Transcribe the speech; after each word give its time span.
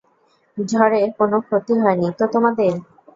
ঝড়ে 0.57 1.01
কোনো 1.17 1.37
ক্ষতি 1.45 1.73
হয়নি 1.81 2.07
তো 2.19 2.25
তোমাদের? 2.33 2.73